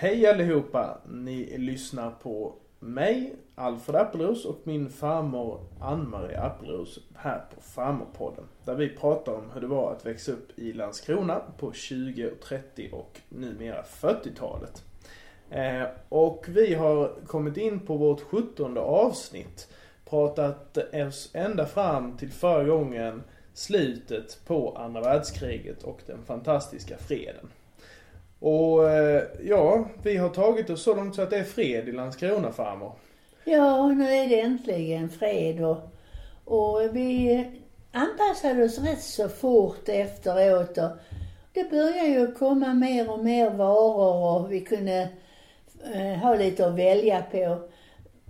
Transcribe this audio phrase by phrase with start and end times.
[0.00, 0.98] Hej allihopa!
[1.08, 8.44] Ni lyssnar på mig, Alfred Appelros och min farmor Ann-Marie Appelros här på Farmorpodden.
[8.64, 12.90] Där vi pratar om hur det var att växa upp i Landskrona på 20, 30
[12.92, 14.84] och numera 40-talet.
[15.50, 19.68] Eh, och vi har kommit in på vårt 17 avsnitt.
[20.04, 23.22] Pratat oss ända fram till förra gången
[23.54, 27.48] slutet på andra världskriget och den fantastiska freden.
[28.40, 31.92] Och eh, ja, vi har tagit oss så långt så att det är fred i
[31.92, 32.92] Landskrona farmor.
[33.44, 35.78] Ja, nu är det äntligen fred och,
[36.44, 37.44] och vi
[37.92, 40.90] anpassade oss rätt så fort efteråt och
[41.52, 45.08] det började ju komma mer och mer varor och vi kunde
[45.94, 47.58] eh, ha lite att välja på.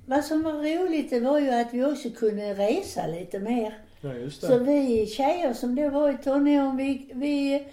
[0.07, 3.79] Vad som var roligt det var ju att vi också kunde resa lite mer.
[4.01, 4.47] Ja, just det.
[4.47, 7.67] Så vi tjejer som då var i tonåren, vi, vi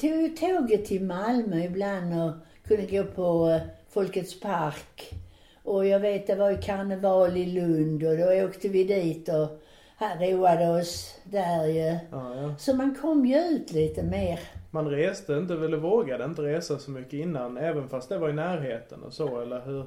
[0.00, 2.32] tog ju tåget till Malmö ibland och
[2.68, 5.14] kunde gå på eh, Folkets park.
[5.62, 9.60] Och jag vet det var ju karneval i Lund och då åkte vi dit och
[9.96, 11.98] här roade oss där ju.
[12.10, 12.54] Ja, ja.
[12.58, 14.40] Så man kom ju ut lite mer.
[14.70, 18.32] Man reste inte, eller vågade inte resa så mycket innan, även fast det var i
[18.32, 19.86] närheten och så, eller hur?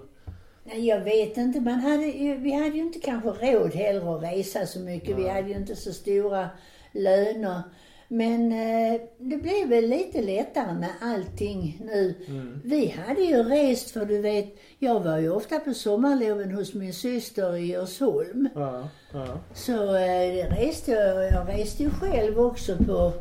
[0.63, 1.61] Nej, jag vet inte.
[1.61, 5.17] Man hade ju, vi hade ju inte kanske råd heller att resa så mycket.
[5.17, 5.31] Vi Nej.
[5.31, 6.49] hade ju inte så stora
[6.91, 7.61] löner.
[8.07, 12.15] Men eh, det blev väl lite lättare med allting nu.
[12.27, 12.61] Mm.
[12.63, 16.93] Vi hade ju rest, för du vet, jag var ju ofta på sommarloven hos min
[16.93, 18.49] syster i Djursholm.
[18.55, 19.27] Ja, ja.
[19.53, 23.13] Så eh, reste jag, jag reste ju själv också på,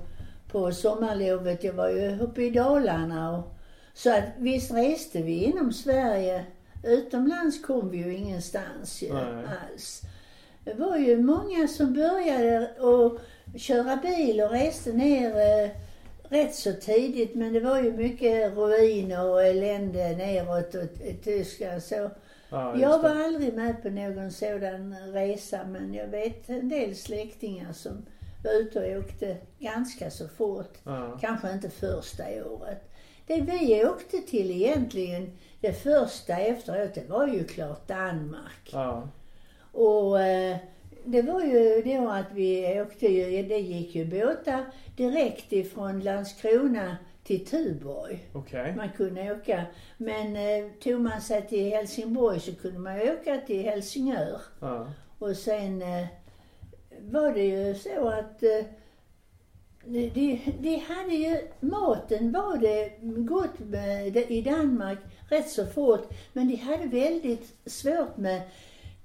[0.53, 1.65] på sommarlovet.
[1.65, 3.55] Jag var ju uppe i Dalarna och,
[3.95, 6.45] så att visst reste vi inom Sverige.
[6.85, 9.45] Utomlands kom vi ju ingenstans ju, Nej.
[9.73, 10.03] alls.
[10.65, 13.21] Det var ju många som började att
[13.57, 15.31] köra bil och reste ner
[15.65, 15.71] eh,
[16.29, 21.83] rätt så tidigt men det var ju mycket ruiner och elände neråt och i Tyskland
[21.83, 21.95] så.
[21.95, 23.25] just Jag var det.
[23.25, 28.07] aldrig med på någon sådan resa men jag vet en del släktingar som
[28.45, 30.73] var ute och åkte ganska så fort.
[30.85, 31.19] Ja.
[31.21, 32.93] Kanske inte första året.
[33.27, 38.71] Det vi åkte till egentligen, det första efteråt, det var ju klart Danmark.
[38.73, 39.09] Ja,
[39.73, 40.57] Och eh,
[41.07, 44.65] det var ju då att vi åkte ju, det gick ju båtar
[44.97, 48.29] direkt ifrån Landskrona till Tuborg.
[48.33, 48.75] okej.
[48.77, 49.65] Man kunde åka.
[49.97, 54.41] Men eh, tog man sig till Helsingborg så kunde man åka till Helsingör.
[54.61, 54.87] Ja,
[55.19, 56.07] Och sen eh,
[57.01, 58.65] var det ju så att eh,
[59.85, 62.93] de, de, de hade ju, maten var det
[63.25, 66.09] gott med, i Danmark rätt så fort.
[66.33, 68.43] Men de hade väldigt svårt med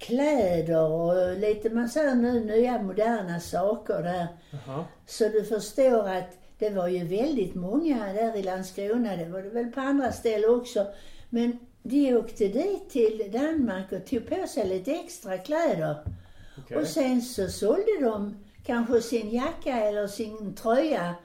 [0.02, 4.28] kläder och lite, man säger nu, nya moderna saker där.
[4.52, 4.86] jaha.
[5.06, 9.50] Så du förstår att det var ju väldigt många där i Landskrona, det var det
[9.50, 10.88] väl på andra ställen också.
[11.30, 15.96] Men de åkte dit till Danmark och tog på sig lite extra kläder.
[16.58, 16.78] Okej.
[16.78, 18.36] Och sen så sålde de
[18.66, 21.16] kanske sin jacka eller sin tröja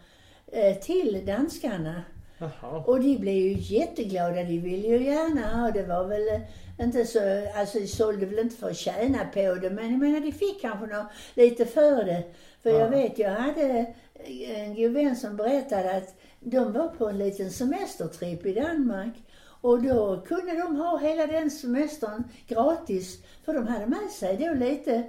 [0.53, 2.03] eh, till danskarna.
[2.39, 2.85] Jaha.
[2.87, 6.41] Och de blev ju jätteglada, de ville ju gärna ha det var väl eh,
[6.81, 7.21] inte så,
[7.55, 10.61] alltså de sålde väl inte för att tjäna på det men jag menar de fick
[10.61, 12.23] kanske nå, lite för det.
[12.63, 12.79] För Ja.
[12.79, 13.95] jag vet, jag hade
[14.57, 19.15] en god vän som berättade att de var på en liten semestertripp i Danmark.
[19.61, 23.19] Och då kunde de ha hela den semestern gratis.
[23.45, 25.03] För de hade med sig då lite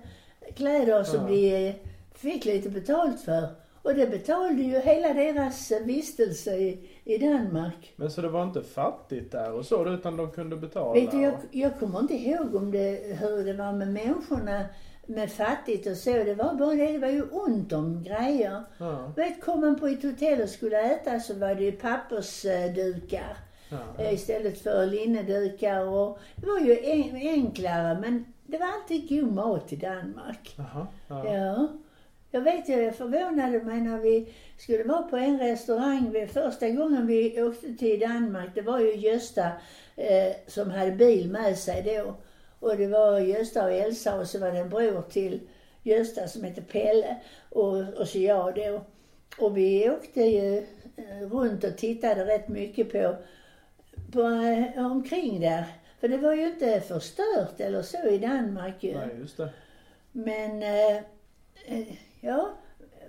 [0.56, 1.28] kläder som Ja.
[1.28, 1.76] de eh,
[2.16, 3.48] fick lite betalt för.
[3.82, 7.94] Och det betalade ju hela deras eh, vistelse i, i Danmark.
[7.96, 10.94] Men så det var inte fattigt där och så, utan de kunde betala?
[10.94, 14.66] Vet du, jag, jag kommer inte ihåg om det, hur det var med människorna
[15.06, 16.12] med fattigt och så.
[16.12, 18.64] Det var bara det, det var ju ont om grejer.
[18.78, 23.38] Ja, Vet, kom man på ett hotell och skulle äta så var det ju pappersdukar
[23.70, 24.04] ja.
[24.04, 25.88] eh, istället för linnedukar.
[25.88, 30.56] Och det var ju en, enklare men det var alltid god mat i Danmark.
[30.58, 30.88] Jaha.
[31.08, 31.34] Ja.
[31.34, 31.68] Ja.
[32.38, 36.28] Jag vet ju, jag förvånade mig när vi skulle vara på en restaurang.
[36.34, 39.52] Första gången vi åkte till Danmark, det var ju Gösta
[39.96, 42.16] eh, som hade bil med sig då.
[42.60, 45.40] Och det var Gösta och Elsa och så var det en bror till
[45.84, 47.18] Gösta som hette Pelle
[47.50, 48.82] och, och så jag då.
[49.38, 50.58] Och vi åkte ju
[50.98, 53.16] eh, runt och tittade rätt mycket på,
[54.12, 55.66] på eh, omkring där.
[56.00, 58.94] För det var ju inte förstört eller så i Danmark ju.
[58.94, 59.50] Nej, just det.
[60.12, 60.98] Men, eh,
[61.66, 61.88] eh,
[62.22, 62.58] ja,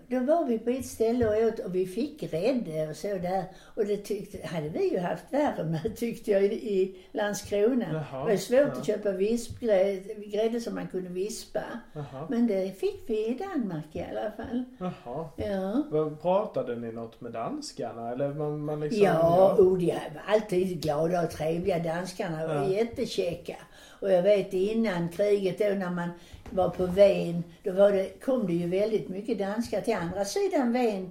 [0.09, 3.45] då var vi på ett ställe och åt och vi fick grädde och så där.
[3.79, 7.87] Och det tyckte, hade vi ju haft värre med tyckte jag i, i Landskrona.
[7.93, 8.67] Jaha, det var svårt ja.
[8.67, 11.63] att köpa vispgrädde grädde som man kunde vispa.
[11.93, 12.27] Jaha.
[12.31, 14.65] Men det fick vi i Danmark i alla fall.
[14.79, 15.29] Jaha.
[15.37, 15.83] Ja.
[16.23, 19.03] Pratade ni något med danskarna eller man, man liksom...
[19.03, 21.79] Ja, och de var alltid glada och trevliga.
[21.79, 22.69] Danskarna var Ja.
[22.69, 23.57] jättekäcka.
[24.01, 26.11] Och jag vet innan kriget då när man
[26.51, 30.73] var på Ven, då var det, kom det ju väldigt mycket danskar till andra sidan
[30.73, 31.11] Ven,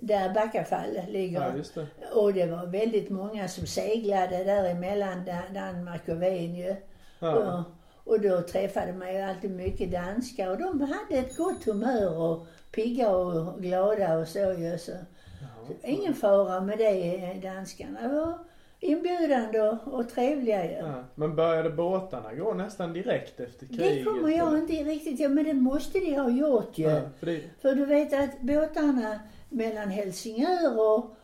[0.00, 1.40] där Backafall ligger.
[1.40, 2.14] Ja, det.
[2.14, 6.76] Och det var väldigt många som seglade däremellan Da- Danmark och Ven ju.
[7.18, 7.64] Ja.
[8.04, 12.18] Och, och då träffade man ju alltid mycket danskar och de hade ett gott humör
[12.18, 14.78] och pigga och glada och så ju.
[14.78, 14.92] Så.
[15.40, 15.76] Jaha.
[15.82, 18.08] Ingen fara med det, danskarna.
[18.08, 18.38] Var
[18.80, 20.70] inbjudande och, och trevliga ju.
[20.72, 21.04] Ja.
[21.14, 23.94] Men började båtarna gå nästan direkt efter kriget?
[23.94, 26.84] Det kommer jag inte riktigt ihåg, men det måste de ha gjort ju.
[26.88, 31.16] Ja, för det, För du vet att båtarna mellan Helsingör och,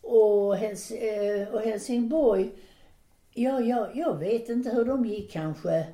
[0.00, 2.50] och, Hels, eh, och Helsingborg,
[3.34, 5.86] ja, ja, jag vet inte hur de gick kanske.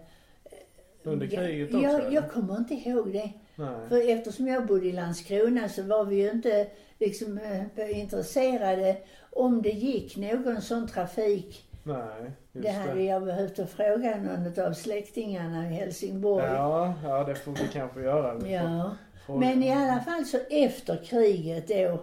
[1.02, 1.86] under kriget också?
[1.86, 3.30] jag, jag kommer inte ihåg det.
[3.56, 3.88] Nej.
[3.88, 6.66] För eftersom jag bodde i Landskrona så var vi ju inte
[6.98, 7.38] liksom
[7.76, 8.96] eh, intresserade
[9.30, 11.62] om det gick någon sån trafik.
[11.82, 16.44] Nej, just Det hade jag behövt att fråga någon av släktingarna i Helsingborg.
[16.44, 18.34] Ja, ja, det får vi kanske göra.
[18.34, 18.96] Vi Ja.
[19.26, 22.00] Men i alla fall så efter kriget då.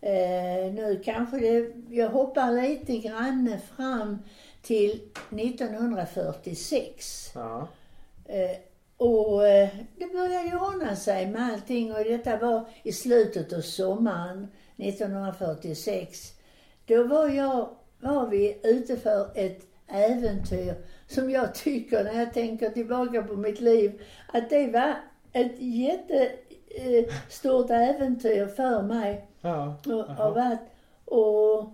[0.00, 4.18] Eh, nu kanske det, jag hoppar lite grann fram
[4.62, 5.00] till
[5.30, 7.30] 1946.
[7.34, 7.68] Ja,
[8.28, 8.56] Eh,
[8.96, 14.48] och eh, det började ordna sig med allting och detta var i slutet av sommaren
[14.76, 16.32] 1946.
[16.86, 17.68] Då var jag,
[18.00, 20.74] var vi ute för ett äventyr
[21.06, 24.02] som jag tycker när jag tänker tillbaka på mitt liv
[24.32, 24.94] att det var
[25.32, 25.58] ett
[26.70, 29.26] jättestort äventyr för mig.
[29.40, 29.76] ja,
[30.08, 30.60] har varit,
[31.04, 31.70] och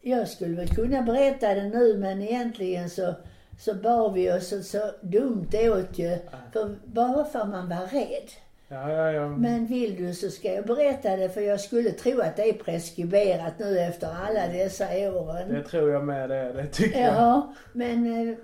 [0.00, 3.14] jag skulle väl kunna berätta det nu men egentligen så,
[3.58, 6.18] så bar vi oss så, så dumt åt ju.
[6.52, 8.30] För, bara för man var rädd.
[8.68, 9.28] ja, ja, ja.
[9.28, 12.52] Men vill du så ska jag berätta det för jag skulle tro att det är
[12.52, 15.54] preskriberat nu efter alla dessa åren.
[15.54, 17.14] Det tror jag med det, det tycker jag.
[17.14, 18.34] Ja, men eh,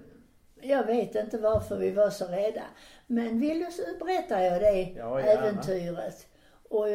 [0.61, 2.62] jag vet inte varför vi var så rädda.
[3.06, 6.26] Men vill du så berättar jag det Ja, äventyret.
[6.68, 6.86] Och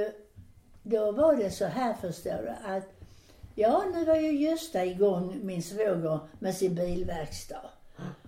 [0.83, 2.89] då var det så här förstår du att
[3.55, 7.69] ja, nu var ju Gösta igång, min svåger, med sin bilverkstad.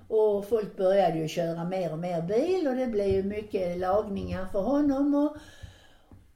[0.07, 4.45] Och folk började ju köra mer och mer bil och det blev ju mycket lagningar
[4.51, 5.15] för honom.
[5.15, 5.37] Och,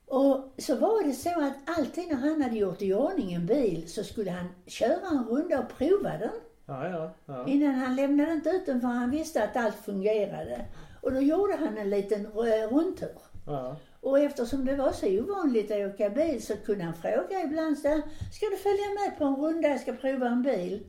[0.05, 3.83] och så var det så att alltid när han hade gjort i ordning en bil
[3.87, 6.31] så skulle han köra en runda och prova den.
[6.65, 7.47] Ja, ja, ja.
[7.47, 10.65] Innan han lämnade inte ut den för han visste att allt fungerade.
[11.05, 13.19] Och då gjorde han en liten rundtur.
[13.45, 13.75] ja.
[14.01, 18.01] Och eftersom det var så ovanligt att åka bil så kunde han fråga ibland så
[18.31, 20.83] ska du följa med på en runda, jag ska prova en bil.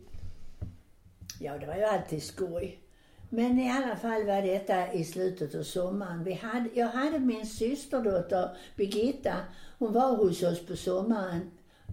[1.41, 2.81] Ja, det var ju alltid skoj.
[3.29, 6.25] Men i alla fall var detta i slutet av sommaren.
[6.25, 9.35] Vi hade, jag hade min systerdotter Birgitta,
[9.79, 11.51] hon var hos oss på sommaren.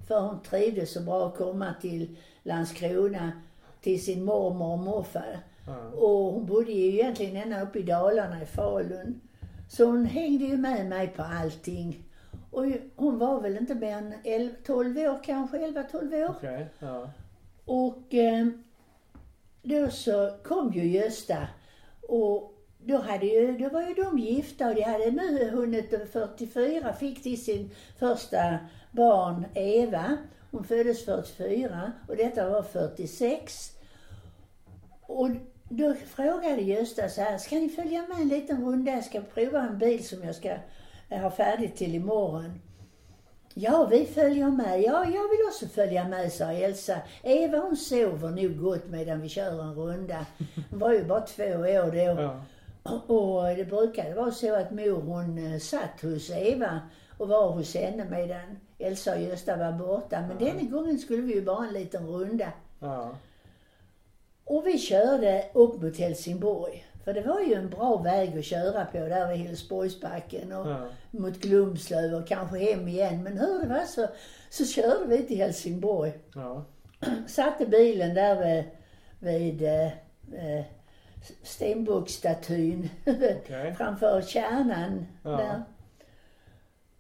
[0.07, 3.31] För hon trivdes så bra att komma till Landskrona
[3.81, 5.39] till sin mormor och morfar.
[5.95, 9.21] Och hon bodde ju egentligen ända uppe i Dalarna i Falun.
[9.69, 12.03] Så hon hängde ju med mig på allting.
[12.51, 12.65] Och
[12.95, 16.35] hon var väl inte mer än 11, 12 år kanske, 11-12 år.
[16.37, 17.09] Okej, ja.
[17.65, 18.47] Och eh,
[19.61, 21.47] då så kom ju Gösta
[22.01, 26.93] och då, hade ju, då var ju de gifta och de hade nu hunnit 44,
[26.93, 28.57] fick de sin första
[28.91, 30.17] barn Eva.
[30.51, 33.71] Hon föddes 44 och detta var 46.
[35.01, 35.29] Och
[35.77, 38.91] då frågade Gösta så här, ska ni följa med en liten runda?
[38.91, 40.49] Jag ska prova en bil som jag ska
[41.09, 42.61] eh, ha färdigt till imorgon.
[43.53, 44.81] Ja, vi följer med.
[44.81, 46.97] Ja, jag vill också följa med, sa Elsa.
[47.23, 50.25] Eva hon sover nog gott medan vi kör en runda.
[50.69, 52.21] Hon var ju bara två år då.
[52.21, 52.39] Ja.
[53.15, 56.79] Och det brukade vara så att mor hon eh, satt hos Eva
[57.17, 60.21] och var hos henne medan Elsa och Gösta var borta.
[60.27, 62.47] Men denna gången skulle vi ju bara en liten runda.
[62.79, 63.11] Ja.
[64.45, 66.85] Och vi körde upp mot Helsingborg.
[67.03, 70.87] För det var ju en bra väg att köra på där vid Hillesborgsbacken och Ja.
[71.11, 73.23] mot Glumslöv och kanske hem igen.
[73.23, 74.07] Men hur det var så,
[74.49, 76.13] så körde vi till Helsingborg.
[76.35, 76.65] Ja.
[77.27, 78.63] Satte bilen där vid,
[79.19, 79.85] vid eh,
[80.57, 80.65] eh,
[81.43, 83.73] Stenbockstatyn Okej.
[83.77, 85.29] framför kärnan Ja.
[85.29, 85.63] där.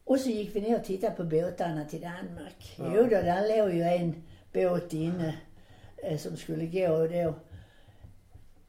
[0.05, 2.75] Och så gick vi ner och tittade på båtarna till Danmark.
[2.77, 2.91] Ja.
[2.95, 4.23] Jo då, där låg ju en
[4.53, 5.35] båt inne
[6.17, 7.33] som skulle gå då.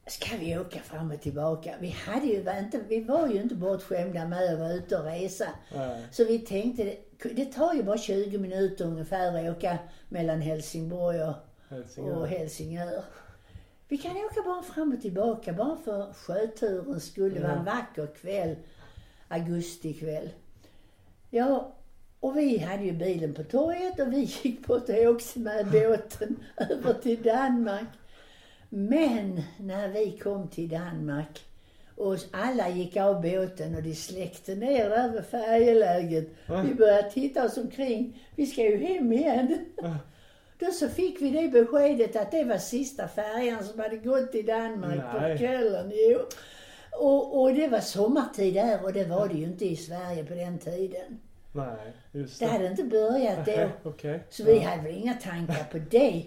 [0.07, 1.75] ska vi åka fram och tillbaka?
[1.79, 5.47] Vi hade ju inte, vi var ju inte bortskämda med att vara ute och resa.
[5.75, 6.05] Nej.
[6.11, 6.95] Så vi tänkte,
[7.35, 9.77] det tar ju bara 20 minuter ungefär att åka
[10.09, 11.33] mellan Helsingborg och,
[11.69, 12.17] Helsingör.
[12.17, 13.03] och Helsingör.
[13.87, 17.33] Vi kan åka bara fram och tillbaka, bara för sjöturens skull.
[17.33, 18.55] Det var en vacker kväll,
[19.27, 20.29] augustikväll.
[21.29, 21.73] Ja,
[22.19, 26.39] och vi hade ju bilen på torget och vi gick bort och åkte med båten
[26.69, 27.87] över till Danmark.
[28.69, 31.45] Men när vi kom till Danmark
[31.95, 36.27] och alla gick av båten och de släckte ner vid färjeläget.
[36.65, 38.27] Vi började titta oss omkring.
[38.35, 39.65] Vi ska ju hem igen.
[40.59, 44.45] Då så fick vi det beskedet att det var sista färjan som hade gått till
[44.45, 45.31] Danmark Nej.
[45.31, 45.91] på kvällen.
[45.93, 46.19] Jo.
[46.91, 50.33] Och, och det var sommartid där och det var det ju inte i Sverige på
[50.33, 51.19] den tiden.
[51.55, 52.51] Nej, just Det det.
[52.51, 53.89] hade inte börjat då.
[53.89, 54.23] Okej.
[54.29, 56.23] Så vi hade väl inga tankar på det.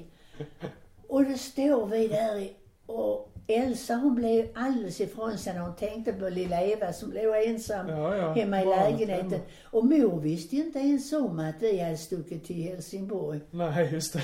[1.09, 2.57] Och då står vi där i-
[2.87, 7.37] och Elsa hon blev alldeles ifrån sig när hon tänkte på lilla Eva som låg
[7.45, 8.33] ensam Ja, ja.
[8.33, 9.31] hemma i lägenheten.
[9.31, 9.43] hemma.
[9.71, 13.41] Och mor visste inte ens om att vi hade stuckit till Helsingborg.
[13.51, 14.23] Nej, just det.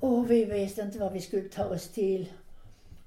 [0.00, 2.32] Och vi visste inte vad vi skulle ta oss till.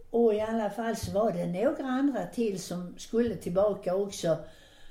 [0.10, 4.38] Och i alla fall så var det några andra till som skulle tillbaka också.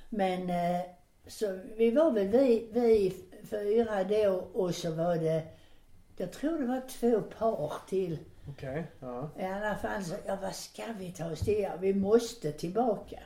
[0.08, 0.80] Men eh,
[1.26, 3.14] så vi var väl vi, vi
[3.50, 5.42] fyra då och så var det,
[6.16, 8.18] jag tror det var två par till.
[8.48, 8.86] Okej.
[9.00, 9.30] Ja.
[9.38, 11.60] I alla fall så, ja vad ska vi ta oss till?
[11.60, 13.18] Ja, vi måste tillbaka.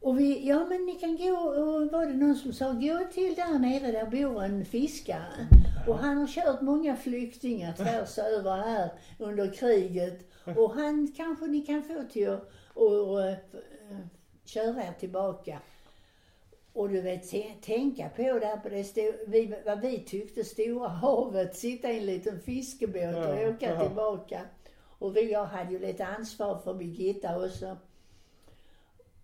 [0.00, 3.34] Och vi, ja men ni kan gå, och var det någon som sa, gå till
[3.34, 5.48] där nere, där bor en fiskare.
[5.86, 10.30] Och han har kört många flyktingar tvärs över här under kriget.
[10.56, 13.36] Och han kanske ni kan få till att och, eh,
[14.44, 15.58] köra er tillbaka.
[16.76, 17.30] Och du vet,
[17.62, 22.06] tänka på där på det sto- vi, vad vi tyckte stora havet, sitta i en
[22.06, 23.80] liten fiskebåt och Ja, åka ja.
[23.86, 24.40] tillbaka.
[24.98, 27.76] Och vi, jag hade ju lite ansvar för Birgitta också.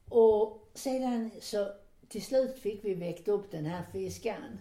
[0.08, 1.66] Och sedan så
[2.08, 4.58] till slut fick vi väckt upp den här fiskaren.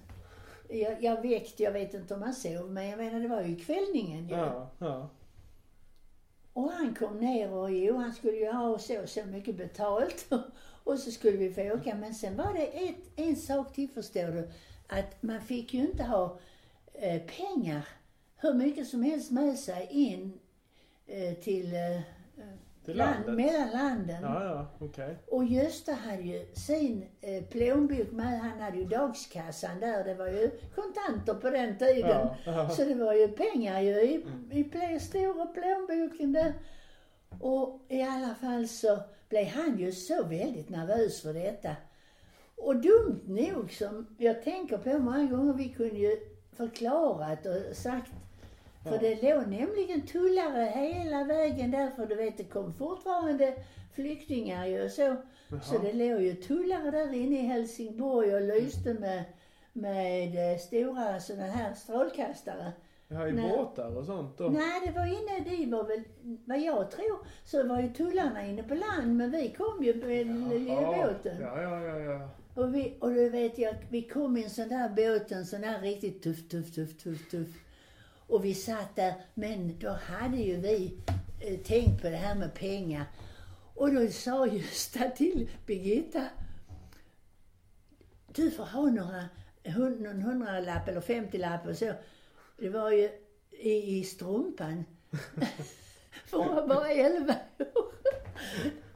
[0.69, 3.55] Jag, jag väckte, jag vet inte om han sov, men jag menar det var ju
[3.55, 4.35] kvällningen ju.
[4.35, 5.09] Ja, ja.
[6.53, 10.29] Och han kom ner och jo, han skulle ju ha så så mycket betalt.
[10.83, 11.95] Och så skulle vi få åka.
[11.95, 14.49] Men sen var det ett, en sak till förstår du.
[14.87, 16.39] Att man fick ju inte ha
[16.93, 17.87] eh, pengar
[18.37, 20.39] hur mycket som helst med sig in
[21.07, 22.01] eh, till, eh,
[22.85, 23.45] Till land, landet.
[23.45, 24.21] mellan landen.
[24.21, 24.85] Ja, ja.
[24.85, 25.17] Okej.
[25.27, 28.39] Och Gösta hade ju sin eh, plånbok med.
[28.39, 30.03] Han hade ju dagskassan där.
[30.03, 32.27] Det var ju kontanter på den tiden.
[32.45, 32.69] Ja.
[32.69, 34.25] Så det var ju pengar ju i,
[34.95, 36.53] i stora plånboken där.
[37.39, 38.99] Och i alla fall så
[39.31, 41.75] blev han ju så väldigt nervös för detta.
[42.55, 46.19] Och dumt nog som jag tänker på många gånger, vi kunde ju
[46.53, 48.11] förklarat och sagt
[48.83, 53.53] för det låg nämligen tullare hela vägen där, för du vet det kom fortfarande
[53.93, 55.15] flyktingar ju och så.
[55.49, 55.83] Så Jaha.
[55.83, 59.23] det låg ju tullare där inne i Helsingborg och lyste med,
[59.73, 62.71] med eh, stora sådana här strålkastare.
[63.13, 63.49] Ja, i Nej.
[63.57, 64.49] båtar och sånt då?
[64.49, 66.03] Nej, det var inne, de var väl,
[66.45, 70.27] vad jag tror, så var ju tullarna inne på land, men vi kom ju med
[70.59, 71.41] lilla båten.
[71.41, 72.29] Ja, ja, ja, ja.
[72.53, 75.61] Och, vi, och du vet jag, vi kom i en sån där båt, en sån
[75.61, 77.47] där riktigt tuff, tuff, tuff, tuff, tuff.
[78.27, 80.97] Och vi satt där, men då hade ju vi
[81.41, 83.05] eh, tänkt på det här med pengar.
[83.75, 86.23] Och då sa Gösta till Birgitta,
[88.35, 89.23] du får ha några,
[89.63, 91.93] hun- någon hundralapp eller femtiolapp och så.
[92.61, 93.09] Det var ju
[93.51, 94.85] i, i strumpan.
[96.25, 97.91] För hon var bara elva år.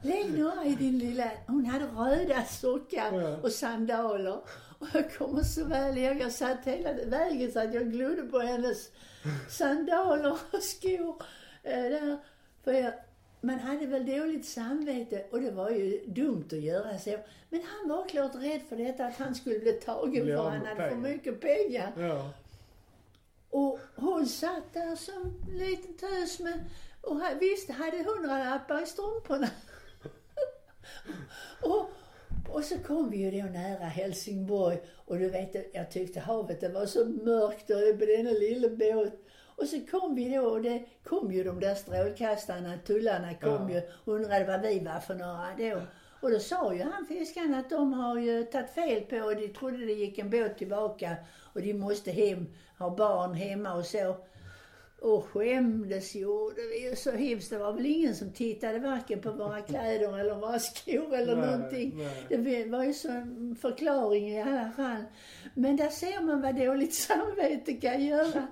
[0.02, 1.30] Lägg några i din lilla...
[1.46, 4.40] Hon hade röda sockar och sandaler.
[4.78, 8.38] Och jag kommer så väl ihåg, jag satt hela vägen så att jag glodde på
[8.38, 8.90] hennes
[9.48, 11.22] sandaler och skor.
[11.62, 12.18] Eh, där.
[12.64, 12.92] För jag,
[13.40, 17.18] man hade väl dåligt samvete och det var ju dumt att göra så.
[17.50, 20.76] Men han var klart rädd för detta, att han skulle bli tagen för han hade
[20.76, 21.08] för pengar.
[21.08, 21.92] mycket pengar.
[21.98, 22.32] Ja.
[23.56, 26.64] Och hon satt där som en liten tös med,
[27.00, 29.48] och visst hade hundralappar i strumporna.
[31.62, 31.90] och,
[32.48, 36.68] och så kom vi ju då nära Helsingborg och du vet, jag tyckte havet det
[36.68, 39.12] var så mörkt och på denna lilla båt.
[39.56, 43.74] Och så kom vi då och det kom ju de där strålkastarna, tullarna kom Ja.
[43.74, 45.82] ju och undrade vad vi var för några då.
[46.20, 49.48] Och då sa ju han fiskaren att de har ju tagit fel på och de
[49.48, 51.16] trodde det gick en båt tillbaka
[51.56, 52.46] och de måste hem,
[52.78, 54.16] ha barn hemma och så.
[55.00, 57.50] Och skämdes gjorde vi ju så hemskt.
[57.50, 61.46] Det var väl ingen som tittade varken på våra kläder eller våra skor eller Nej,
[61.50, 61.92] någonting.
[61.96, 62.26] nej.
[62.44, 65.04] Det var ju så en förklaring i alla fall.
[65.54, 68.46] Men där ser man vad dåligt samvete kan göra.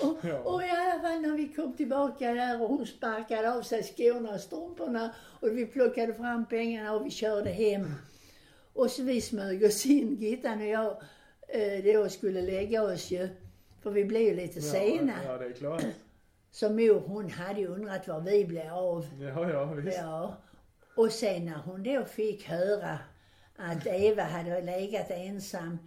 [0.00, 0.38] och, Ja.
[0.38, 4.34] och i alla fall när vi kom tillbaka där och hon sparkade av sig skorna
[4.34, 7.92] och strumporna och vi plockade fram pengarna och vi körde hem.
[8.72, 10.96] Och så vi smög oss in, Gittan och jag,
[11.84, 13.28] då skulle lägga oss ju.
[13.82, 15.12] För vi blev ju lite sena.
[15.24, 15.84] Ja, ja, det är klart.
[16.50, 19.06] Så mor hon hade ju undrat var vi blev av.
[19.20, 19.98] Ja, ja, visst.
[19.98, 20.36] Ja.
[20.96, 22.98] Och sen när hon då fick höra
[23.56, 25.78] att Eva hade legat ensam,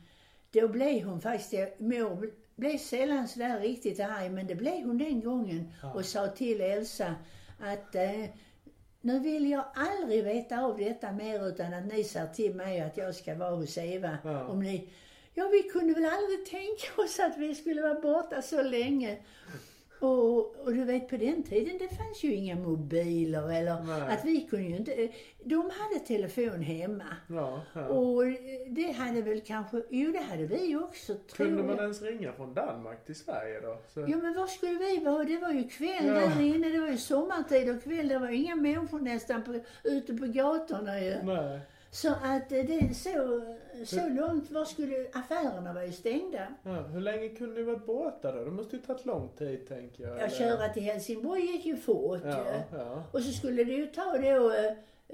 [0.51, 5.21] då blev hon faktiskt, mor blev sällan sådär riktigt arg, men det blev hon den
[5.21, 7.15] gången och sa till Elsa
[7.59, 8.25] att eh,
[9.01, 12.97] nu vill jag aldrig veta av detta mer utan att ni säger till mig att
[12.97, 14.17] jag ska vara hos Eva.
[14.23, 14.47] Ja.
[14.47, 14.89] Om ni,
[15.35, 19.17] ja vi kunde väl aldrig tänka oss att vi skulle vara borta så länge.
[19.99, 24.01] Och, och du vet på den tiden det fanns ju inga mobiler eller Nej.
[24.01, 25.09] att vi kunde ju inte,
[25.43, 27.03] de hade telefon hemma.
[27.29, 27.85] Ja, ja.
[27.87, 28.23] Och
[28.67, 31.83] det hade väl kanske, jo det hade vi också tror Kunde man jag.
[31.83, 33.77] ens ringa från Danmark till Sverige då?
[33.93, 35.23] Så, Ja men var skulle vi vara?
[35.23, 36.13] Det var ju kväll Ja.
[36.13, 40.13] där inne, det var ju sommartid och kväll, det var inga människor nästan på, ute
[40.13, 41.15] på gatorna ju.
[41.23, 41.59] Nej.
[41.91, 43.41] Så att eh, det är så,
[43.85, 46.47] så långt, var skulle, affärerna var ju stängda.
[46.63, 48.43] Ja, hur länge kunde ni varit borta då?
[48.45, 50.21] Det måste ju tagit lång tid tänker jag.
[50.21, 52.29] Ja, köra till Helsingborg gick ju fort Ja,
[52.71, 52.77] ju.
[52.77, 53.03] ja.
[53.11, 54.65] Och så skulle det ju ta då eh,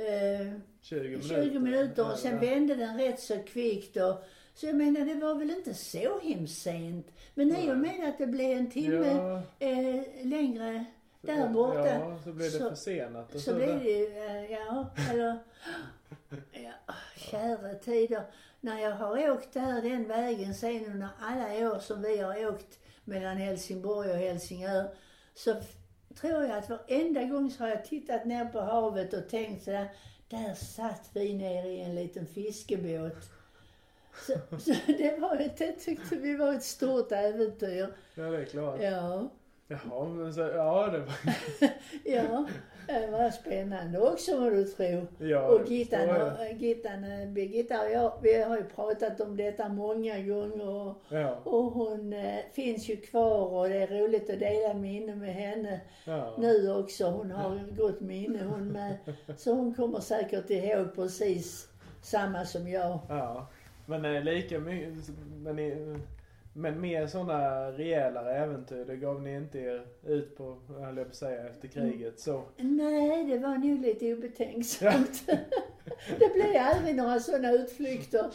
[0.08, 1.44] eh, 20 minuter.
[1.44, 2.50] 20 minuter och sen Ja.
[2.50, 4.24] vände den rätt så kvickt och
[4.54, 7.08] så jag menar det var väl inte så hemskt sent.
[7.34, 10.86] Men i och med att det blev en timme eh, längre
[11.22, 11.88] där borta.
[11.88, 13.36] Ja, så blev det så- försenat.
[13.36, 15.38] Och Så blev det ju, eh, ja, eller,
[16.52, 18.24] ja, kära tider.
[18.60, 22.80] När jag har åkt där den vägen sen under alla år som vi har åkt
[23.04, 24.96] mellan Helsingborg och Helsingör,
[25.34, 25.56] så
[26.22, 29.88] tror jag att varenda gång så har jag tittat ner på havet och tänkt sådär,
[30.30, 33.32] där satt vi nere i en liten fiskebåt.
[34.28, 37.94] Så, så det var ett, det tyckte vi var ett stort äventyr.
[38.16, 38.82] Ja, det är klart.
[38.82, 39.30] Ja.
[39.68, 41.16] Jaha, men så, ja det var...
[42.04, 42.48] Ja,
[42.88, 45.08] det var spännande också vad du tror.
[45.18, 49.70] Ja, och Gittan, och, Gittan, eh, Birgitta och jag, vi har ju pratat om detta
[49.70, 50.70] många gånger.
[50.70, 55.16] Och, Ja, och hon eh, finns ju kvar och det är roligt att dela minne
[55.16, 56.36] med henne ja.
[56.38, 57.06] nu också.
[57.10, 58.98] Hon har ett gott minne hon med.
[59.38, 61.68] Så hon kommer säkert ihåg precis
[62.02, 63.00] samma som jag.
[63.10, 63.48] Ja.
[63.86, 64.94] Men eh, lika mycket...
[65.36, 66.00] Men, eh,
[66.54, 71.10] men mer sådana rejälare äventyr, det gav ni inte er ut på, höll jag på
[71.10, 72.20] att säga, efter kriget.
[72.20, 72.44] Så.
[72.58, 75.24] Nej, det var nog lite obetänksamt.
[76.20, 78.30] det blev aldrig några sådana utflykter.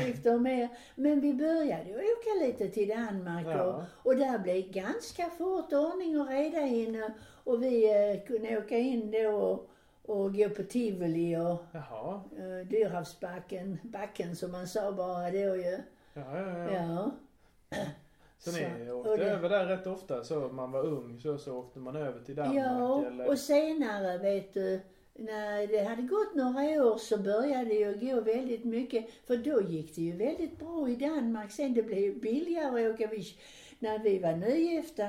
[0.00, 0.68] Flykter med.
[0.94, 3.62] Men vi började ju åka lite till Danmark Ja.
[3.64, 7.14] och, och där blev ganska fort ordning och reda inne.
[7.44, 9.70] Och vi eh, kunde åka in då och,
[10.16, 12.20] och gå på tivoli och Jaha.
[12.38, 15.78] eh, Dyrhavsbacken, backen som man sa bara då ju.
[16.14, 16.72] Ja, ja, ja.
[16.72, 17.10] Ja.
[18.38, 21.38] Så ni Så, åkte och det- över där rätt ofta så man var ung så,
[21.38, 23.28] så åkte man över till Danmark Ja, eller?
[23.28, 24.80] och senare vet du,
[25.14, 29.62] när det hade gått några år så började det ju gå väldigt mycket, för då
[29.62, 31.74] gick det ju väldigt bra i Danmark sen.
[31.74, 33.06] Det blev ju billigare att åka.
[33.06, 33.24] Vi,
[33.78, 35.08] när vi var nygifta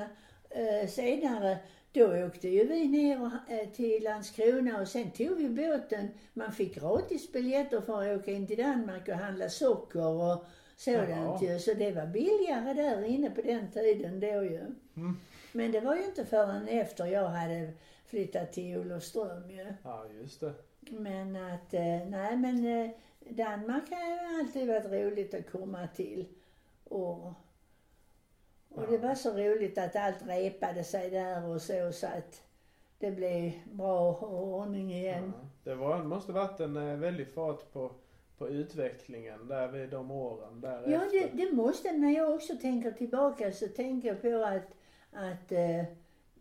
[0.50, 1.58] eh, senare,
[1.92, 6.08] då åkte ju vi ner eh, till Landskrona och sen tog vi båten.
[6.32, 10.44] Man fick gratisbiljetter för att åka in till Danmark och handla socker och
[10.76, 11.38] sådant Jaha.
[11.42, 11.58] ju.
[11.58, 14.60] Så det var billigare där inne på den tiden då ju.
[14.96, 15.16] Mm.
[15.52, 17.72] Men det var ju inte förrän efter jag hade
[18.06, 19.66] flyttat till Olofström ju.
[19.82, 20.52] Ja, just det.
[20.80, 22.90] Men att, eh, nej men eh,
[23.30, 26.26] Danmark har ju alltid varit roligt att komma till.
[26.84, 27.26] Och,
[28.68, 32.42] och det var så roligt att allt repade sig där och så, så att
[32.98, 35.32] det blev bra ordning igen.
[35.36, 35.48] Ja.
[35.64, 37.90] Det var, måste varit en eh, väldig fart på,
[38.38, 40.92] på utvecklingen där vid de åren därefter.
[40.92, 44.76] Ja, det, det måste, när jag också tänker tillbaka så tänker jag på att,
[45.12, 45.84] att eh,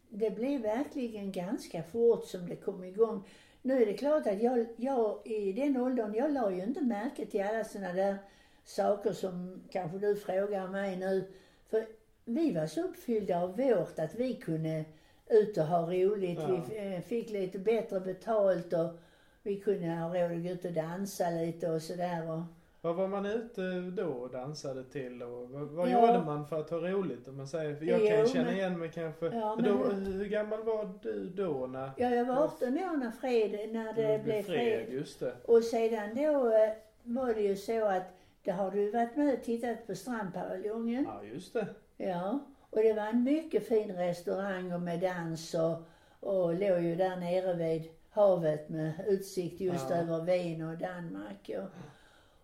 [0.10, 3.24] det blev verkligen ganska fort som det kom igång.
[3.62, 7.26] Nu är det klart att jag, jag i den åldern, jag la ju inte märke
[7.26, 8.18] till alla sådana där
[8.64, 11.32] saker som kanske du frågar mig nu.
[11.70, 11.88] För
[12.26, 14.86] vi var så uppfyllda av vårt att vi kunde
[15.30, 16.40] ut och ha roligt.
[16.40, 16.66] Ja.
[16.70, 19.00] Vi fick lite bättre betalt och
[19.46, 22.32] vi kunde ha råd att gå ut och dansa lite och sådär.
[22.32, 22.42] Och,
[22.82, 23.62] Vad var man ute
[24.02, 26.08] då och dansade till och vad, vad Ja.
[26.08, 27.28] gjorde man för att ha roligt?
[27.28, 29.26] Om man säger, jag Jo, kan känna men- igen mig kanske.
[29.26, 33.12] Ja, men då, hur gammal var du då när Ja, jag var 18 år när,
[33.12, 34.86] fred, när det blev fred.
[34.94, 35.34] Just det.
[35.46, 36.72] Och sedan då eh,
[37.04, 38.04] var det ju så att,
[38.44, 41.04] det har du varit med och tittat på strandpaviljongen.
[41.08, 41.68] Ja, just det.
[41.98, 42.40] Ja.
[42.70, 45.84] Och det var en mycket fin restaurang och med dans och,
[46.20, 49.96] och låg ju där nere vid havet med utsikt just Ja.
[49.96, 51.52] över Ven och Danmark.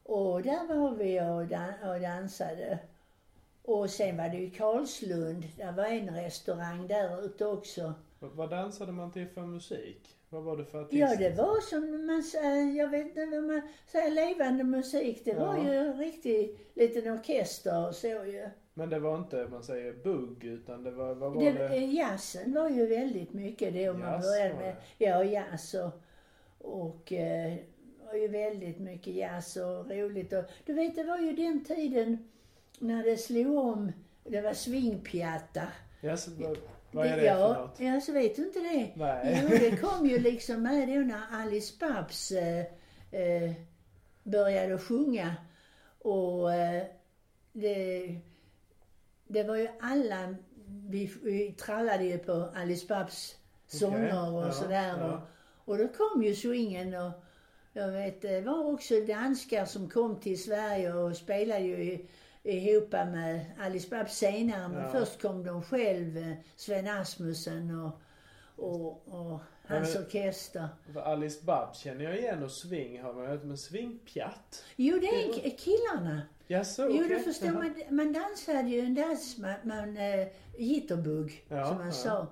[0.04, 2.80] Och, och där var vi och, dan- och dansade.
[3.64, 7.94] Och sen var det ju Karlslund, där var en restaurang där ute också.
[8.20, 10.18] Vad- dansade man till för musik?
[10.30, 10.94] Vad var det för artist?
[11.00, 15.22] Ja, det var som man säger, jag vet inte vad man säger, levande musik.
[15.26, 15.64] Det var Ja.
[15.64, 18.50] ju en riktig liten orkester och så ju.
[18.74, 21.68] Men det var inte, man säger bugg, utan det var, vad var Det, det?
[21.68, 25.92] eh, jazzen var ju väldigt mycket det om man Jazz började med, ja jazz och,
[26.58, 27.54] och eh,
[28.06, 32.30] var ju väldigt mycket jazz och roligt och du vet det var ju den tiden
[32.80, 33.92] när det slog om,
[34.24, 35.68] det var swingpiatta.
[36.02, 36.58] Ja, så, vad,
[36.92, 37.80] vad är det ja, för något?
[37.80, 38.92] Ja, så vet du inte det?
[38.96, 39.40] Nej.
[39.44, 42.66] Jo, det kom ju liksom med då när Alice Babs eh,
[43.12, 43.52] eh,
[44.24, 45.36] började sjunga.
[46.00, 46.84] Och eh,
[47.54, 48.16] det,
[49.32, 50.36] det var ju alla,
[50.90, 53.36] vi, vi trallade ju på Alice Babs
[53.68, 54.98] sånger och ja, sådär.
[55.00, 55.14] ja.
[55.66, 57.12] Och, och då kom ju swingen och
[57.74, 62.06] jag vet, det var också danskar som kom till Sverige och spelade ju
[62.44, 64.68] ihop med Alice Babs senare.
[64.68, 64.90] Men Ja.
[64.92, 68.02] först kom de själv, eh, Sven Asmussen och,
[68.66, 69.40] och, och
[69.72, 70.68] hans orkester.
[70.96, 74.64] Alice Babs känner jag igen och swing har man hört, men swingpjatt?
[74.76, 76.22] Jo, det är killarna.
[76.48, 77.08] Jaså, Jo, okej.
[77.10, 77.58] du förstår, Jaha.
[77.58, 81.92] man, man dansade ju en dans, man, man äh, jitterbug, Ja, som man ja.
[81.92, 82.28] sa.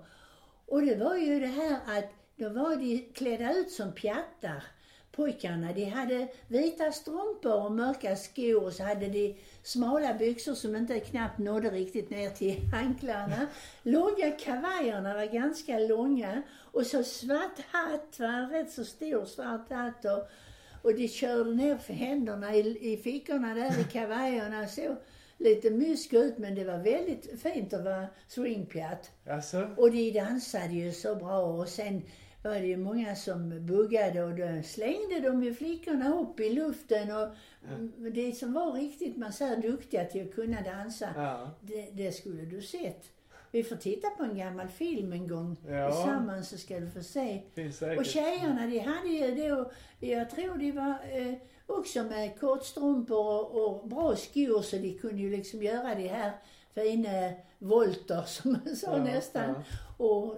[0.66, 4.64] Och det var ju det här att då var de klädda ut som pjattar,
[5.12, 5.74] pojkarna.
[5.74, 11.00] De hade vita strumpor och mörka skor och så hade de smala byxor som inte
[11.00, 13.48] knappt nådde riktigt ner till anklarna.
[13.84, 20.06] Långa kavajerna var ganska långa och så svart hatt, var rätt så stor svart hatt
[20.06, 20.30] och,
[20.82, 24.96] och de körde ner för händerna i, i fickorna där i kavajerna så
[25.38, 29.12] lite mysk ut men det var väldigt fint att vara swingpjatt.
[29.26, 29.68] Jaså?
[29.78, 32.02] Och de dansade ju så bra och sen
[32.44, 37.12] var det ju många som buggade och då slängde de ju flickorna upp i luften
[37.12, 37.28] och
[37.74, 41.52] mm, det som var riktigt, man säger duktiga till att kunna dansa, Ja.
[41.62, 43.04] det, det skulle du sett.
[43.52, 45.92] Vi får titta på en gammal film en gång Ja.
[45.92, 47.42] tillsammans så ska du få se.
[47.98, 51.34] Och tjejerna de hade ju då, jag tror de var eh,
[51.66, 56.32] också med kortstrumpor och, och bra skor så de kunde ju liksom göra de här
[56.74, 59.56] fina volter som man sa Ja, nästan.
[59.98, 60.36] Och,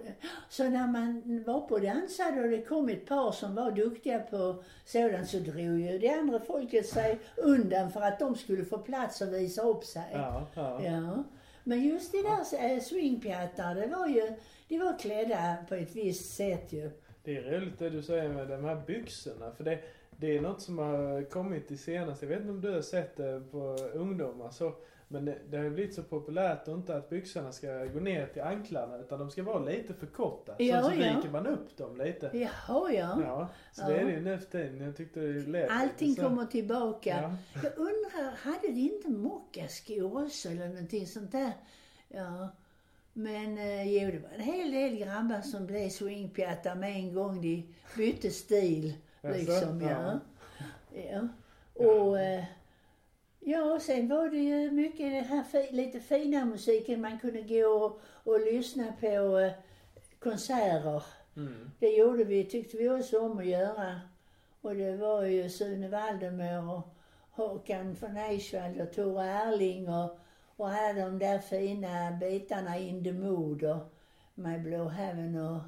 [0.48, 4.62] så när man var på dansade och det kom ett par som var duktiga på
[4.84, 9.20] sådant så drog ju det andra folket sig undan för att de skulle få plats
[9.20, 10.10] och visa upp sig.
[10.12, 10.84] Ja, ja.
[10.84, 11.24] Ja.
[11.64, 14.32] Men just det där eh, swingpjattar, det var ju,
[14.68, 16.90] de var klädda på ett visst sätt ju.
[17.24, 19.52] Det är roligt det du säger med de här byxorna.
[19.56, 19.78] För det,
[20.16, 22.24] det är något som har kommit i senaste.
[22.26, 23.58] Jag vet inte om du har sett det på
[23.94, 24.72] ungdomar så.
[25.12, 28.26] Men det, det har ju blivit så populärt och inte att byxorna ska gå ner
[28.26, 30.54] till anklarna utan de ska vara lite för korta.
[30.58, 31.16] Ja, så, så ja.
[31.16, 32.30] viker man upp dem lite.
[32.32, 33.22] Jaha, ja.
[33.22, 33.88] Ja, så Ja.
[33.88, 34.80] det är det ju nu för tiden.
[34.80, 36.22] Jag tyckte det lät Allting så.
[36.22, 37.36] kommer tillbaka.
[37.54, 37.60] Ja.
[37.62, 41.52] Jag undrar, hade de inte mockaskor också eller någonting sånt där?
[42.08, 42.48] Ja.
[43.12, 47.40] Men eh, jo, det var en hel del grabbar som blev swingpjattar med en gång
[47.40, 48.94] de bytte stil.
[49.22, 50.20] Liksom, ja.
[50.94, 51.02] Ja.
[51.12, 51.28] ja.
[51.86, 52.44] Och eh,
[53.44, 57.00] ja, sen var det ju mycket det här fi, lite fina musiken.
[57.00, 58.00] Man kunde gå och,
[58.32, 59.52] och lyssna på eh,
[60.18, 61.02] konserter.
[61.36, 61.70] Mm.
[61.78, 64.00] Det gjorde vi, tyckte vi också om att göra.
[64.60, 66.88] Och det var ju Sune Valdemar och
[67.30, 70.18] Håkan von Eichwald och Tore Erling och,
[70.56, 73.92] och alla de där fina bitarna In the Mood och
[74.34, 75.62] My Blue Heaven och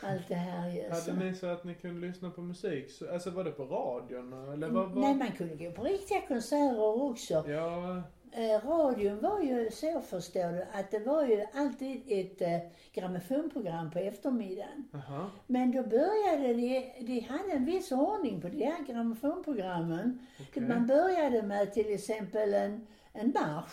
[0.00, 0.90] allt det här ju.
[0.90, 2.90] Hade ni så att ni kunde lyssna på musik?
[2.90, 5.02] Så, alltså var det på radion eller vad var...
[5.02, 7.44] Nej, man kunde gå på riktiga konserter också.
[7.48, 8.02] Ja,
[8.34, 12.58] Eh, radion var ju så förstår du att det var ju alltid ett eh,
[12.92, 14.88] grammofonprogram på eftermiddagen.
[14.94, 15.30] aha.
[15.46, 20.26] Men då började de, de hade en viss ordning på de här grammofonprogrammen.
[20.40, 20.62] Okej.
[20.62, 23.72] Man började med till exempel en, en marsch.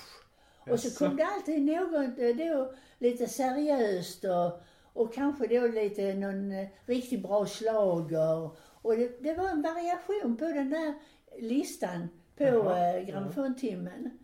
[0.70, 4.62] Och så kom det alltid något eh, då lite seriöst och,
[5.00, 8.50] och kanske då lite någon eh, riktigt bra schlager.
[8.82, 10.94] Och det, det var en variation på den där
[11.38, 14.20] listan på eh, grammofontimmen.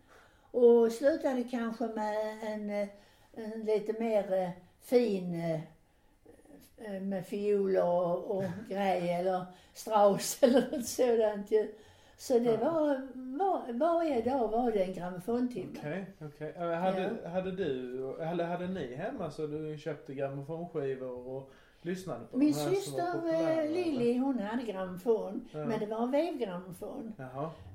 [0.50, 2.88] Och slutade kanske med en, eh,
[3.32, 10.86] en lite mer eh, fin eh, med fioler och, och grej eller Strauss eller något
[10.86, 11.74] sådant ju.
[12.18, 12.70] Så det Ja.
[12.70, 15.78] var, var, varje dag var det en grammofontimme.
[15.78, 16.54] Okej, okej.
[16.56, 21.50] Eh, Hade, hade du, eller hade ni hemma så du köpte grammofonskivor och
[21.82, 23.70] lyssnade på Min syster eh?
[23.70, 25.48] Lilly hon hade grammofon.
[25.52, 25.66] Ja.
[25.66, 27.12] Men det var en vevgrammofon.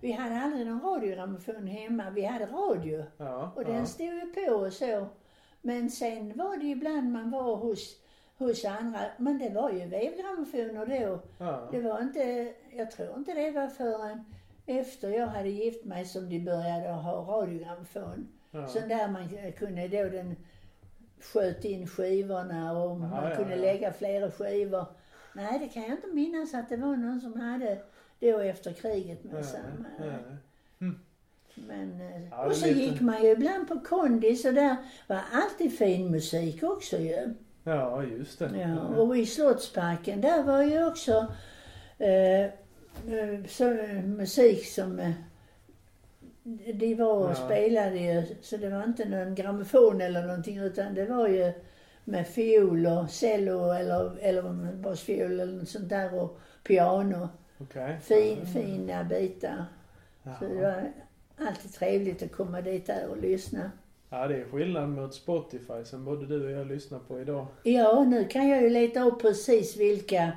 [0.02, 2.10] Vi hade aldrig någon radiogrammofon hemma.
[2.10, 3.04] Vi hade radio.
[3.18, 3.52] ja.
[3.56, 3.68] Och ja.
[3.68, 5.06] den stod ju på och så.
[5.62, 8.01] Men sen var det ibland man var hos,
[8.46, 11.20] hos andra, men det var ju vevgrammofoner då.
[11.38, 11.68] Ja.
[11.72, 14.26] Det var inte, jag tror inte det var förrän
[14.66, 18.28] efter jag hade gift mig som de började ha radiogrammofon.
[18.52, 18.68] Ja.
[18.68, 20.36] Så där man kunde då den
[21.22, 23.62] sköt in skivorna och man ja, kunde ja.
[23.62, 24.86] lägga flera skivor.
[25.34, 27.82] Nej, det kan jag inte minnas att det var någon som hade
[28.20, 29.86] då efter kriget med samma.
[30.00, 30.38] ja.
[31.56, 34.76] Men, eh, och så gick man ju ibland på kondis och där
[35.08, 37.34] var alltid fin musik också ju.
[37.64, 38.58] Ja, just det.
[38.58, 41.28] Ja, och i Slottsparken där var ju också
[41.98, 43.64] eh, eh, så,
[44.06, 45.12] musik som eh,
[46.74, 47.36] de var och Ja.
[47.36, 51.54] spelade ju, så det var inte någon grammofon eller någonting utan det var ju
[52.04, 57.30] med fiol och cello eller, eller basfiol eller något sånt där och piano.
[57.58, 58.00] Okej.
[58.02, 59.66] Fin, fina bitar.
[60.40, 60.92] Så det var
[61.48, 63.72] alltid trevligt att komma dit där och lyssna.
[64.14, 67.48] Ja, det är skillnad mot Spotify som både du och jag lyssnar på idag.
[67.64, 70.32] Ja, nu kan jag ju leta upp precis vilka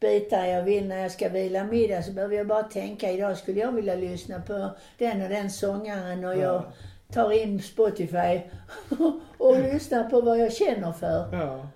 [0.00, 2.02] bitar jag vill när jag ska vila middag.
[2.02, 6.24] Så behöver jag bara tänka, idag skulle jag vilja lyssna på den och den sångaren
[6.24, 6.64] och jag Ja.
[7.12, 8.40] tar in Spotify
[9.38, 11.28] och lyssnar på vad jag känner för.
[11.32, 11.66] Ja.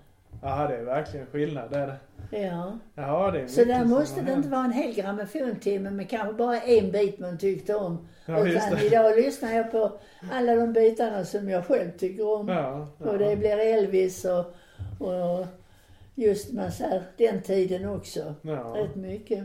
[0.41, 1.95] Ja, det är verkligen skillnad det är det.
[2.41, 2.79] Ja.
[2.95, 6.61] Ja, det är Så där måste det inte vara en hel grammofontimme med kanske bara
[6.61, 8.07] en bit man tyckte om.
[8.25, 9.91] Ja, Utan idag lyssnar jag på
[10.31, 12.47] alla de bitarna som jag själv tycker om.
[12.47, 13.09] Ja, ja.
[13.09, 14.55] Och det blir Elvis och,
[15.07, 15.47] och
[16.15, 18.35] just massa, den tiden också.
[18.41, 18.73] Ja.
[18.75, 19.43] Rätt mycket.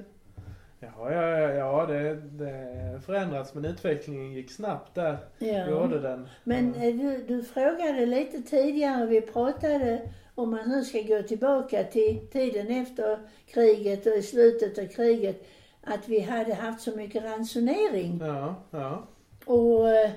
[0.80, 5.18] Ja, ja, ja, det, det förändrats men utvecklingen gick snabbt där.
[5.38, 5.68] Ja.
[5.68, 6.28] Gjorde den.
[6.44, 10.00] Men eh, du, du frågade lite tidigare, vi pratade
[10.38, 15.46] om man nu ska gå tillbaka till tiden efter kriget och i slutet av kriget,
[15.82, 18.18] att vi hade haft så mycket ransonering.
[18.22, 19.06] Ja, ja.
[19.44, 20.10] Och eh,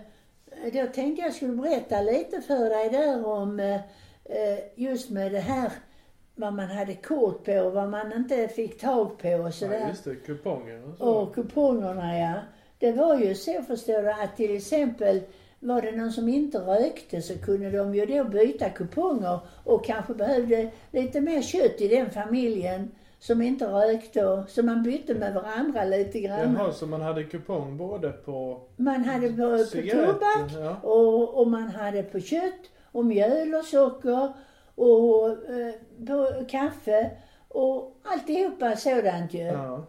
[0.73, 3.75] då tänkte jag skulle berätta lite för dig där om eh,
[4.25, 5.71] eh, just med det här
[6.35, 9.87] vad man hade kort på och vad man inte fick tag på och ja sådär.
[9.87, 10.15] just det.
[10.15, 11.03] Kuponger och så.
[11.03, 12.33] Och kupongerna ja.
[12.79, 15.21] Det var ju så förstår du att till exempel
[15.63, 20.13] var det någon som inte rökte så kunde de ju då byta kuponger och kanske
[20.13, 25.33] behövde lite mer kött i den familjen som inte rökte och så man bytte med
[25.33, 26.55] varandra lite grann.
[26.59, 30.75] Jaha, så man hade kupong både på Man hade på, på tobak Ja.
[30.83, 34.33] och, och man hade på kött och mjöl och socker
[34.75, 35.73] och eh,
[36.07, 37.11] på kaffe
[37.47, 39.39] och alltihopa sådant ju.
[39.39, 39.85] Ja.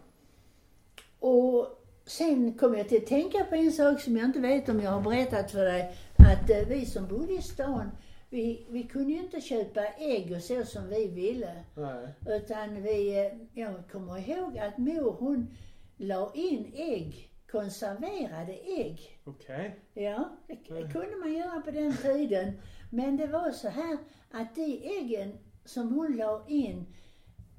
[1.19, 1.67] Och
[2.05, 4.91] sen kom jag till att tänka på en sak som jag inte vet om jag
[4.91, 5.95] har berättat för dig.
[6.17, 7.91] Att eh, vi som bodde i stan,
[8.29, 11.63] vi, vi kunde ju inte köpa ägg och så som vi ville.
[11.75, 12.07] Nej.
[12.27, 15.57] Utan vi, eh, jag kommer ihåg att mor hon
[15.97, 19.19] la in ägg, konserverade ägg.
[19.23, 19.79] Okej.
[19.93, 20.55] Ja, det
[20.91, 22.53] kunde man göra på den tiden.
[22.89, 23.97] Men det var så här
[24.31, 26.85] att de äggen som hon la in,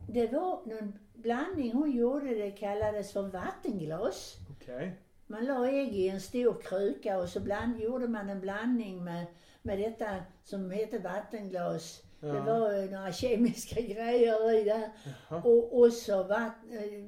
[0.09, 4.35] det var någon blandning hon gjorde, det kallades för vattenglas.
[4.61, 4.97] Okej.
[5.27, 9.27] Man la ägg i en stor kruka och så bland, gjorde man en blandning med,
[9.63, 10.07] med detta
[10.45, 12.03] som hette vattenglas.
[12.21, 12.45] Det Ja.
[12.45, 14.67] var eh, några kemiska grejer i.
[14.69, 15.43] Jaha.
[15.43, 17.05] Och, och så vatt, eh,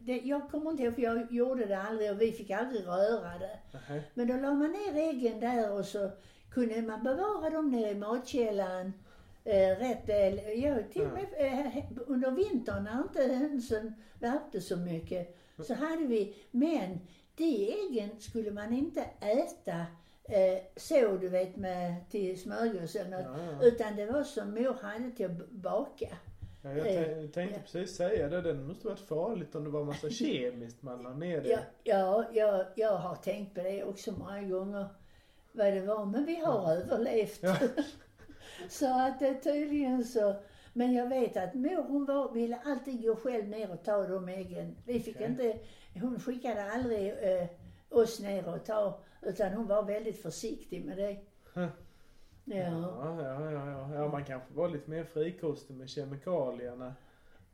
[0.00, 3.38] det, jag kommer inte ihåg för jag gjorde det aldrig och vi fick aldrig röra
[3.38, 3.58] det.
[3.88, 4.02] Nej.
[4.14, 6.10] Men då la man ner äggen där och så
[6.50, 8.92] kunde man bevara dem nere i matkällaren.
[9.44, 10.40] Eh, rätt väl.
[10.62, 16.06] Ja, till och med eh, under vintern när inte hönsen värpte så mycket så hade
[16.06, 17.00] vi, men
[17.36, 19.86] de äggen skulle man inte äta
[20.24, 23.38] eh, så du vet med till smörgås eller något.
[23.38, 23.66] Ja, ja.
[23.68, 26.08] Utan det var som mor hade till att baka.
[26.62, 27.58] Ja, jag Eh, tänkte ja.
[27.64, 28.42] precis säga det.
[28.42, 31.48] Det måste varit farligt om det var massa kemiskt man la ner det.
[31.48, 34.86] Ja, ja jag, jag har tänkt på det också många gånger.
[35.52, 37.38] Vad det var, men vi har överlevt.
[37.42, 37.56] Ja.
[38.72, 40.34] så att det tydligen så.
[40.72, 44.28] Men jag vet att mor hon var, ville alltid gå själv ner och ta de
[44.28, 44.76] äggen.
[44.86, 45.26] Vi fick Okej.
[45.26, 45.58] inte,
[46.00, 47.46] hon skickade aldrig eh,
[47.88, 51.16] oss ner och ta, utan hon var väldigt försiktig med det.
[51.54, 51.68] Huh.
[52.44, 52.56] Ja.
[52.56, 54.08] Ja, ja, ja, ja.
[54.08, 56.94] man kanske var lite mer frikostig med kemikalierna.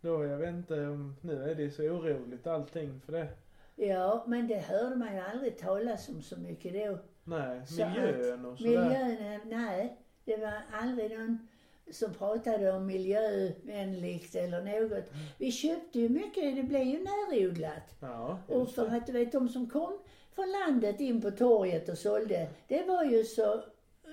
[0.00, 3.28] Då, jag vet inte om, nu är det så oroligt allting för det.
[3.76, 6.98] ja, men det hörde man ju aldrig talas om så mycket då.
[7.24, 8.70] Nej, Så att miljön och sådär.
[8.88, 9.96] Miljön, eh, nej.
[10.28, 11.48] Det var aldrig någon
[11.90, 15.12] som pratade om miljövänligt eller något.
[15.38, 17.96] Vi köpte ju mycket, det blev ju närodlat.
[18.00, 19.98] Ja, Och för att du vet, de som kom
[20.34, 23.54] från landet in på torget och sålde, det var ju så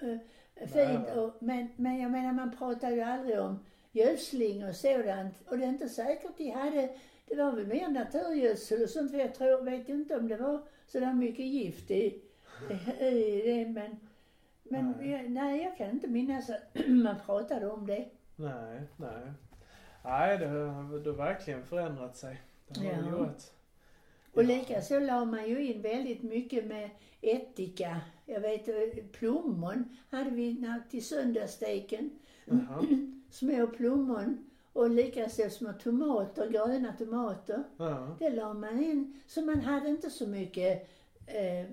[0.01, 0.17] eh,
[0.67, 1.15] fint.
[1.15, 3.59] Och, men, men jag menar, man pratar ju aldrig om
[3.91, 5.35] gödsling och sådant.
[5.47, 6.89] Och det är inte säkert de hade,
[7.27, 9.11] det var väl mer naturgödsel och sånt.
[9.11, 12.21] För jag tror, vet inte om det var så där mycket gift i,
[12.99, 13.65] i det.
[13.69, 13.97] Men
[14.75, 15.11] Men Nej.
[15.11, 18.05] jag, nej, jag kan inte minnas att man pratade om det.
[18.35, 19.31] Nej, nej.
[20.03, 22.41] Nej, det har, det har verkligen förändrat sig.
[22.67, 23.19] Det har det Ja.
[23.19, 23.37] gjort.
[24.33, 24.47] Och Ja.
[24.47, 26.89] likaså la man ju in väldigt mycket med
[27.21, 28.01] ättika.
[28.25, 32.09] Jag vet eh, plommon hade vi till söndagssteken.
[33.31, 37.63] Små plommon och likaså små tomater, gröna tomater.
[37.77, 38.15] Ja.
[38.19, 39.19] Det la man in.
[39.27, 40.87] Så man hade inte så mycket
[41.27, 41.65] eh,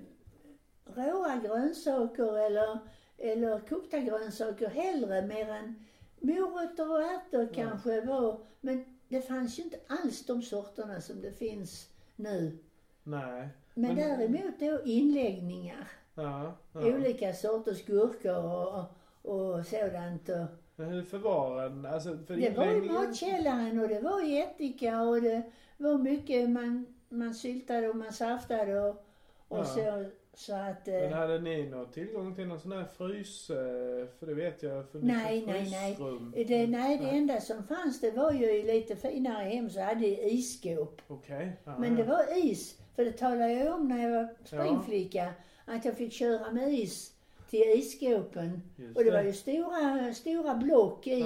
[0.97, 2.79] råa grönsaker eller,
[3.17, 5.85] eller kokta grönsaker heller mer än
[6.19, 8.39] morötter och ärtor kanske var.
[8.61, 12.57] Men det fanns ju inte alls de sorterna som det finns nu.
[13.03, 13.47] Nej.
[13.73, 15.87] Men, Men- däremot då inläggningar.
[16.15, 16.53] Ja.
[16.73, 16.79] ja.
[16.81, 18.83] Olika sorters gurkor och,
[19.21, 20.29] och sådant.
[20.29, 21.85] Och Men hur förvarar den?
[21.85, 26.49] Alltså, för det var i matkällaren och det var i ättika och det var mycket
[26.49, 29.05] man, man syltade och man saftade och,
[29.47, 29.65] och Ja.
[29.65, 30.05] så.
[30.35, 30.87] Så att...
[30.87, 33.49] Men Eh, hade ni någon tillgång till någon sån här frys...
[33.49, 35.95] eh, För det vet jag för Nej, nej, nej.
[35.95, 36.33] frysrum.
[36.47, 39.99] det, nej, det enda som fanns det var ju i lite finare hem så hade
[39.99, 41.01] det isskåp.
[41.07, 41.51] Okej.
[41.63, 42.07] Ja, Men det ja.
[42.09, 42.79] var is.
[42.95, 45.33] För det talade jag om när jag var springflicka.
[45.65, 47.13] Att jag fick köra med is
[47.49, 48.61] till isskåpen.
[48.75, 51.23] Just Och det var ju stora, stora block is.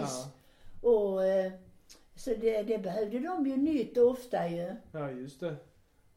[0.82, 0.90] Ja.
[0.90, 1.52] Och, eh,
[2.16, 4.76] så det, det behövde de ju nytt ofta ju.
[4.92, 5.56] ja, just det.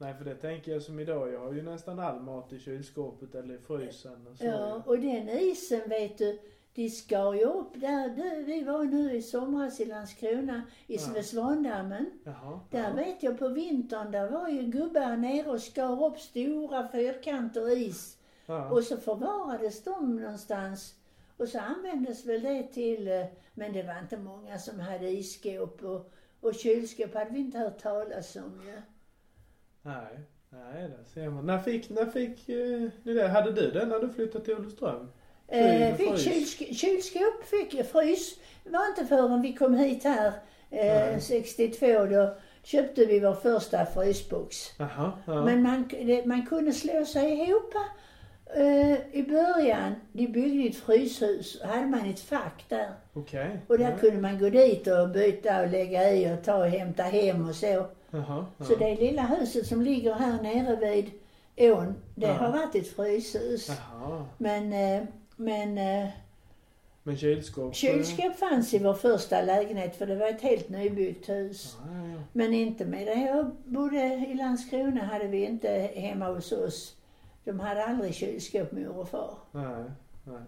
[0.01, 1.33] Nej, för det tänker jag som idag.
[1.33, 4.45] Jag har ju nästan all mat i kylskåpet eller i frysen och så.
[4.45, 6.39] Ja, och den isen vet du,
[6.73, 11.23] de skar ju upp där du, vi var nu i somras i Landskrona, i Ja.
[11.23, 12.11] Svandammen.
[12.23, 12.59] Jaha.
[12.69, 12.93] Där ja.
[12.93, 18.17] vet jag på vintern, där var ju gubbar nere och skar upp stora fyrkanter is.
[18.45, 18.69] Ja.
[18.69, 20.95] Och så förvarades de någonstans.
[21.37, 25.83] Och så användes väl det till, eh, men det var inte många som hade isskåp
[25.83, 28.81] och, och kylskåp hade vi inte hört talas om ju.
[29.81, 30.19] Nej.
[30.49, 31.45] Nej, där ser man.
[31.45, 33.27] När fick, när fick eh, ni det?
[33.27, 35.11] Hade du det när du flyttade till Olofström?
[35.47, 38.39] Eh, fick kylsk- kylskåp, fick jag frys.
[38.63, 40.27] Det var inte förrän vi kom hit här
[40.69, 41.21] eh, Nej.
[41.21, 44.57] 62 då köpte vi vår första frysbox.
[44.77, 45.11] Jaha.
[45.25, 45.45] Ja.
[45.45, 47.73] Men man, det, man kunde slå sig ihop
[48.55, 49.95] eh, i början.
[50.11, 52.91] De byggde ett fryshus hade man ett fack där.
[53.13, 53.61] Okej.
[53.67, 53.97] Och där ja.
[53.97, 57.55] kunde man gå dit och byta och lägga i och ta och hämta hem och
[57.55, 57.85] så.
[58.11, 58.45] Jaha.
[58.57, 58.65] Ja.
[58.65, 61.11] Så det lilla huset som ligger här nere vid
[61.71, 62.33] ån, det Ja.
[62.33, 63.67] har varit ett fryshus.
[63.69, 64.25] Jaha.
[64.37, 65.03] Men, eh,
[65.35, 66.09] men eh,
[67.03, 67.75] Men kylskåp?
[67.75, 71.77] kylskåp fanns i vår första lägenhet för det var ett helt nybyggt hus.
[71.85, 72.21] Ja.
[72.33, 73.13] Men inte med det.
[73.21, 73.97] Jag bodde
[74.29, 76.95] i Landskrona hade vi inte hemma hos oss.
[77.43, 79.33] De hade aldrig kylskåp, mor och far.
[79.51, 79.83] Nej,
[80.23, 80.41] nej.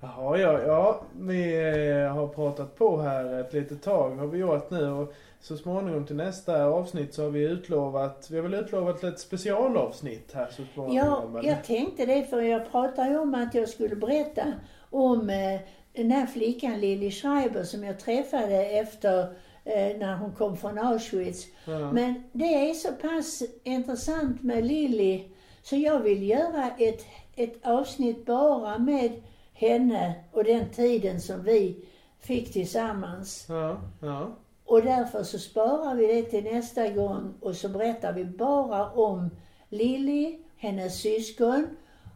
[0.00, 1.00] Jaha, ja, ja.
[1.20, 1.68] Vi
[2.04, 6.06] eh, har pratat på här ett litet tag har vi gjort nu och så småningom
[6.06, 10.62] till nästa avsnitt så har vi utlovat, vi har väl utlovat ett specialavsnitt här så
[10.62, 11.36] Ja, småningom.
[11.36, 11.48] eller?
[11.48, 14.42] jag tänkte det för jag pratade ju om att jag skulle berätta
[14.90, 15.60] om eh,
[15.92, 19.20] den här flickan Lili Schreiber som jag träffade efter
[19.64, 21.46] eh, när hon kom från Auschwitz.
[21.64, 21.92] ja.
[21.92, 25.28] Men det är så pass intressant med Lili
[25.62, 27.04] så jag vill göra ett,
[27.36, 29.12] ett avsnitt bara med
[29.58, 31.84] henne och den tiden som vi
[32.18, 33.46] fick tillsammans.
[33.48, 34.36] ja, ja.
[34.64, 39.30] Och därför så sparar vi det till nästa gång och så berättar vi bara om
[39.68, 41.66] Lili, hennes syskon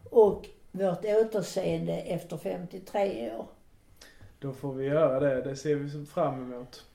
[0.09, 3.45] och vårt återseende efter 53 år.
[4.39, 5.41] Då får vi göra det.
[5.41, 6.85] Det ser vi fram emot.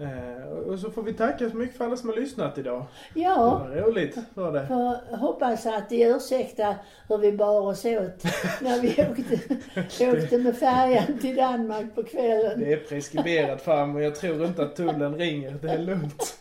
[0.00, 2.84] Eh, och så får vi tacka så mycket för alla som har lyssnat idag.
[3.14, 4.66] Ja, Det var roligt var det.
[4.66, 6.74] för hoppas att ni ursäktar
[7.08, 8.24] hur vi bar oss åt
[8.60, 12.60] när vi åkte, åkte med färjan till Danmark på kvällen.
[12.60, 15.50] Det är preskriberat fram och jag tror inte att tullen ringer.
[15.62, 16.36] Det är lugnt.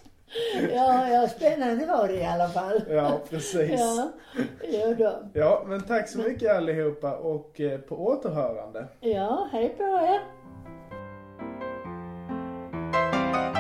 [0.74, 2.82] Ja, ja, spännande var det i alla fall.
[2.89, 3.80] Ja, precis.
[3.80, 4.12] Ja,
[4.63, 5.13] jo då.
[5.34, 8.88] Ja, men tack så mycket allihopa och eh, på återhörande.
[9.00, 10.19] Ja, hej på er.
[13.32, 13.59] thank you